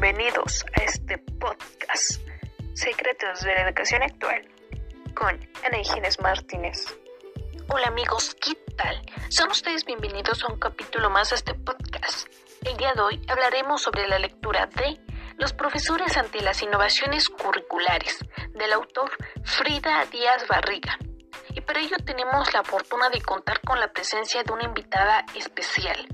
[0.00, 2.20] Bienvenidos a este podcast
[2.72, 4.48] Secretos de la Educación Actual
[5.12, 5.34] con
[5.66, 6.86] Ana Ginés Martínez.
[7.68, 9.02] Hola amigos, ¿qué tal?
[9.28, 12.28] Son ustedes bienvenidos a un capítulo más de este podcast.
[12.64, 15.00] El día de hoy hablaremos sobre la lectura de
[15.36, 18.20] Los profesores ante las innovaciones curriculares
[18.54, 19.10] del autor
[19.42, 20.96] Frida Díaz Barriga.
[21.56, 26.06] Y para ello tenemos la fortuna de contar con la presencia de una invitada especial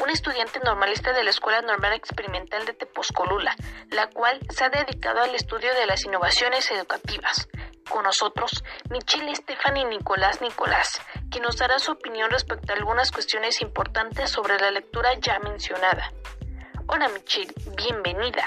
[0.00, 3.54] una estudiante normalista de la Escuela Normal Experimental de Tepozcolula,
[3.90, 7.48] la cual se ha dedicado al estudio de las innovaciones educativas.
[7.88, 13.60] Con nosotros, Michelle Stephanie Nicolás Nicolás, quien nos dará su opinión respecto a algunas cuestiones
[13.60, 16.12] importantes sobre la lectura ya mencionada.
[16.88, 18.44] Hola Michelle, bienvenida.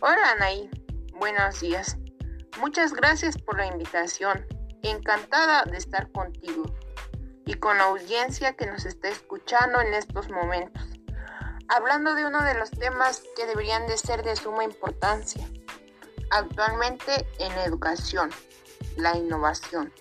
[0.00, 0.70] Hola Anaí,
[1.12, 1.96] buenos días.
[2.58, 4.46] Muchas gracias por la invitación.
[4.82, 6.64] Encantada de estar contigo
[7.46, 10.82] y con la audiencia que nos está escuchando en estos momentos,
[11.68, 15.48] hablando de uno de los temas que deberían de ser de suma importancia
[16.30, 18.30] actualmente en educación,
[18.96, 19.92] la innovación.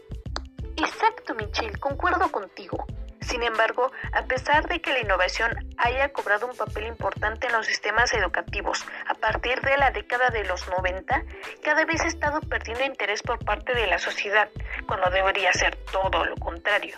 [0.78, 2.86] Exacto, Michelle, concuerdo contigo.
[3.22, 7.66] Sin embargo, a pesar de que la innovación haya cobrado un papel importante en los
[7.66, 11.24] sistemas educativos a partir de la década de los 90,
[11.64, 14.50] cada vez ha estado perdiendo interés por parte de la sociedad,
[14.88, 16.98] cuando debería ser todo lo contrario.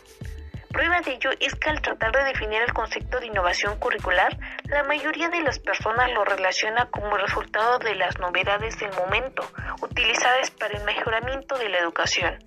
[0.78, 4.84] Prueba de ello es que al tratar de definir el concepto de innovación curricular, la
[4.84, 9.42] mayoría de las personas lo relaciona como resultado de las novedades del momento,
[9.82, 12.38] utilizadas para el mejoramiento de la educación.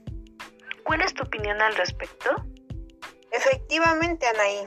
[0.84, 2.30] ¿Cuál es tu opinión al respecto?
[3.32, 4.64] Efectivamente, Anaí.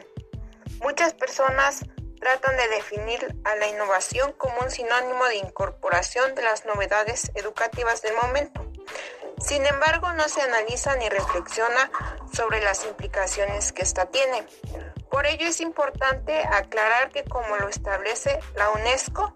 [0.81, 1.85] Muchas personas
[2.19, 8.01] tratan de definir a la innovación como un sinónimo de incorporación de las novedades educativas
[8.01, 8.69] del momento.
[9.39, 11.89] Sin embargo, no se analiza ni reflexiona
[12.33, 14.45] sobre las implicaciones que ésta tiene.
[15.09, 19.35] Por ello es importante aclarar que como lo establece la UNESCO,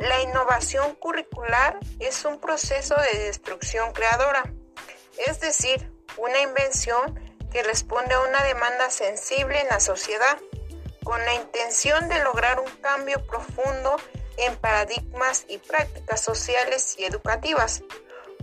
[0.00, 4.44] la innovación curricular es un proceso de destrucción creadora,
[5.26, 7.18] es decir, una invención
[7.50, 10.38] que responde a una demanda sensible en la sociedad,
[11.04, 13.96] con la intención de lograr un cambio profundo
[14.36, 17.82] en paradigmas y prácticas sociales y educativas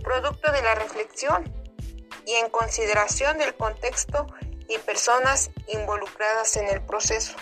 [0.02, 1.61] producto de la reflexión
[2.26, 4.26] y en consideración del contexto
[4.68, 7.36] y personas involucradas en el proceso.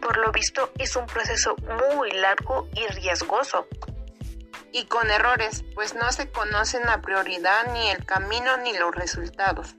[0.00, 1.54] Por lo visto es un proceso
[1.90, 3.66] muy largo y riesgoso.
[4.72, 9.74] Y con errores, pues no se conocen a prioridad ni el camino ni los resultados.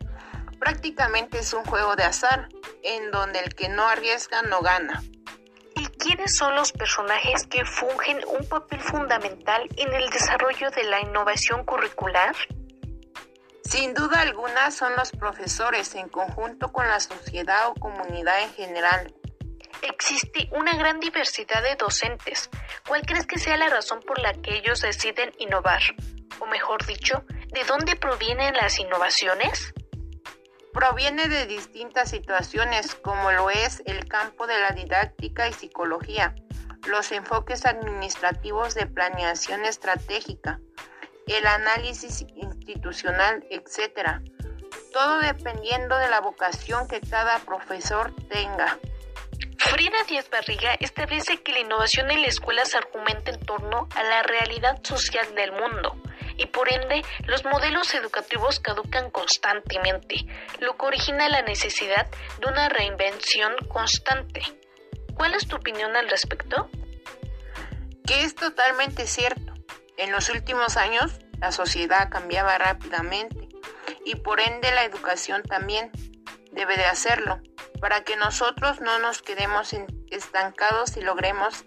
[0.59, 2.47] Prácticamente es un juego de azar,
[2.83, 5.03] en donde el que no arriesga no gana.
[6.03, 11.63] ¿Quiénes son los personajes que fungen un papel fundamental en el desarrollo de la innovación
[11.63, 12.35] curricular?
[13.73, 19.11] Sin duda alguna son los profesores en conjunto con la sociedad o comunidad en general.
[19.81, 22.51] Existe una gran diversidad de docentes.
[22.87, 25.81] ¿Cuál crees que sea la razón por la que ellos deciden innovar?
[26.39, 29.73] O mejor dicho, ¿de dónde provienen las innovaciones?
[30.71, 36.35] Proviene de distintas situaciones como lo es el campo de la didáctica y psicología,
[36.87, 40.59] los enfoques administrativos de planeación estratégica,
[41.25, 42.25] el análisis
[42.65, 44.21] institucional, etc.
[44.91, 48.79] Todo dependiendo de la vocación que cada profesor tenga.
[49.57, 54.03] Frida Díaz Barriga establece que la innovación en la escuela se argumenta en torno a
[54.03, 55.95] la realidad social del mundo
[56.37, 60.25] y por ende los modelos educativos caducan constantemente,
[60.59, 62.07] lo que origina la necesidad
[62.39, 64.41] de una reinvención constante.
[65.15, 66.69] ¿Cuál es tu opinión al respecto?
[68.05, 69.53] Que es totalmente cierto.
[69.97, 73.49] En los últimos años la sociedad cambiaba rápidamente
[74.05, 75.91] y por ende la educación también
[76.51, 77.41] debe de hacerlo
[77.81, 79.73] para que nosotros no nos quedemos
[80.09, 81.65] estancados y logremos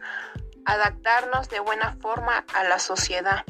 [0.65, 3.45] adaptarnos de buena forma a la sociedad.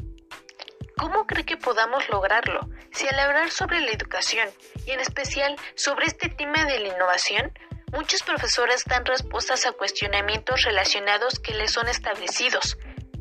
[0.97, 2.69] ¿Cómo cree que podamos lograrlo?
[2.91, 4.49] Si al hablar sobre la educación
[4.85, 7.53] y en especial sobre este tema de la innovación,
[7.91, 12.77] muchos profesores dan respuestas a cuestionamientos relacionados que les son establecidos.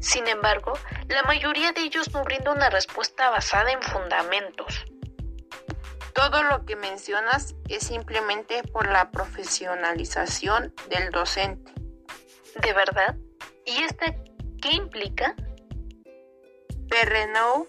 [0.07, 0.73] Sin embargo,
[1.09, 4.85] la mayoría de ellos no brinda una respuesta basada en fundamentos.
[6.15, 11.73] Todo lo que mencionas es simplemente por la profesionalización del docente.
[12.63, 13.17] ¿De verdad?
[13.65, 14.15] ¿Y esta
[14.63, 15.35] qué implica?
[16.89, 17.67] Perrenaud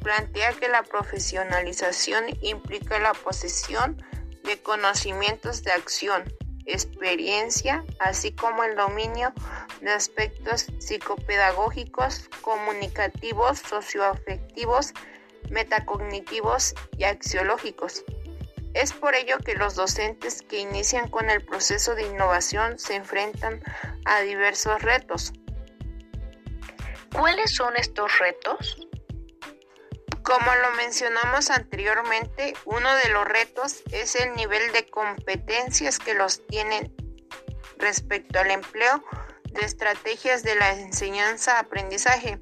[0.00, 4.00] plantea que la profesionalización implica la posesión
[4.44, 6.32] de conocimientos de acción,
[6.72, 9.32] experiencia, así como el dominio
[9.80, 14.92] de aspectos psicopedagógicos, comunicativos, socioafectivos,
[15.50, 18.04] metacognitivos y axiológicos.
[18.74, 23.62] Es por ello que los docentes que inician con el proceso de innovación se enfrentan
[24.04, 25.32] a diversos retos,
[27.12, 28.78] ¿Cuáles son estos retos?
[30.30, 36.46] Como lo mencionamos anteriormente, uno de los retos es el nivel de competencias que los
[36.46, 36.94] tienen
[37.78, 39.02] respecto al empleo
[39.46, 42.38] de estrategias de la enseñanza-aprendizaje,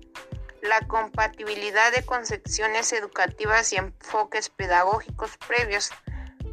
[0.61, 5.91] la compatibilidad de concepciones educativas y enfoques pedagógicos previos,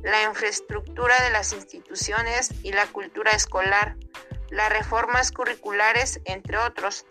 [0.04, 3.98] la infraestructura de las instituciones y la cultura escolar,
[4.52, 7.06] las reformas curriculares, entre otros.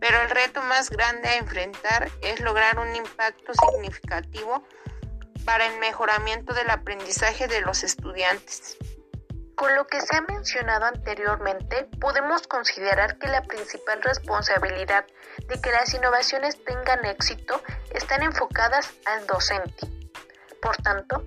[0.00, 4.64] Pero el reto más grande a enfrentar es lograr un impacto significativo
[5.44, 8.76] para el mejoramiento del aprendizaje de los estudiantes.
[9.58, 15.04] Con lo que se ha mencionado anteriormente, podemos considerar que la principal responsabilidad
[15.48, 17.60] de que las innovaciones tengan éxito
[17.92, 19.88] están enfocadas al docente.
[20.62, 21.24] Por tanto,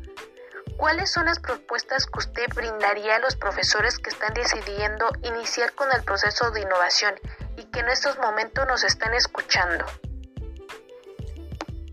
[0.77, 5.91] ¿cuáles son las propuestas que usted brindaría a los profesores que están decidiendo iniciar con
[5.91, 7.13] el proceso de innovación
[7.57, 9.85] y que en estos momentos nos están escuchando?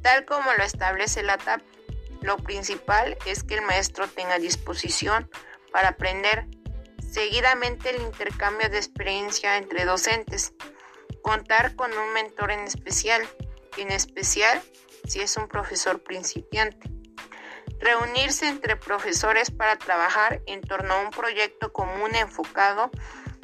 [0.03, 1.61] Tal como lo establece la TAP,
[2.23, 5.31] lo principal es que el maestro tenga disposición
[5.73, 6.47] para aprender.
[7.11, 10.53] Seguidamente el intercambio de experiencia entre docentes.
[11.23, 13.23] Contar con un mentor en especial,
[13.77, 14.61] en especial
[15.07, 16.91] si es un profesor principiante.
[17.81, 22.91] Reunirse entre profesores para trabajar en torno a un proyecto común enfocado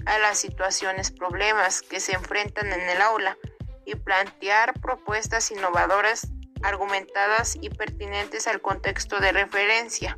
[0.07, 3.37] a las situaciones, problemas que se enfrentan en el aula
[3.85, 6.29] y plantear propuestas innovadoras,
[6.63, 10.17] argumentadas y pertinentes al contexto de referencia.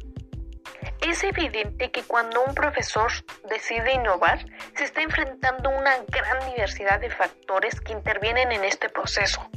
[1.01, 3.11] Es evidente que cuando un profesor
[3.49, 4.45] decide innovar,
[4.77, 9.49] se está enfrentando a una gran diversidad de factores que intervienen en este proceso,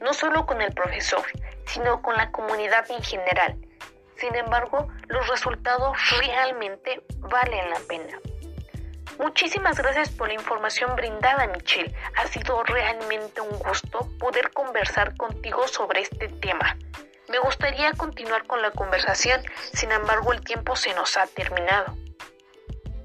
[0.00, 1.24] no solo con el profesor,
[1.66, 3.56] sino con la comunidad en general.
[4.16, 8.18] Sin embargo, los resultados realmente valen la pena.
[9.18, 11.94] Muchísimas gracias por la información brindada, Michelle.
[12.16, 16.76] Ha sido realmente un gusto poder conversar contigo sobre este tema.
[17.28, 19.42] Me gustaría continuar con la conversación,
[19.72, 21.96] sin embargo el tiempo se nos ha terminado.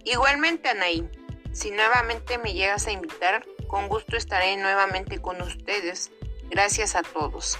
[0.03, 1.09] Igualmente, Anaí,
[1.53, 6.11] si nuevamente me llegas a invitar, con gusto estaré nuevamente con ustedes.
[6.49, 7.57] Gracias a todos.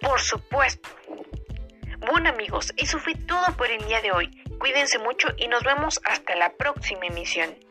[0.00, 0.88] Por supuesto.
[2.10, 4.30] Bueno amigos, eso fue todo por el día de hoy.
[4.58, 7.67] Cuídense mucho y nos vemos hasta la próxima emisión.